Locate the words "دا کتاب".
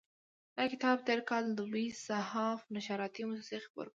0.57-0.97